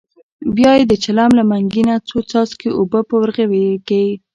[0.55, 4.03] بیا یې د چلم له منګي نه څو څاڅکي اوبه په ورغوي کې.